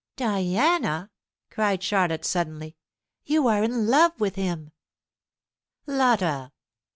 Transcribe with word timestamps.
"Diana," 0.15 1.11
cried 1.51 1.83
Charlotte, 1.83 2.25
suddenly, 2.25 2.75
"you 3.23 3.45
are 3.47 3.61
in 3.63 3.85
love 3.85 4.19
with 4.19 4.33
him!" 4.33 4.71
"Lotta!" 5.85 6.51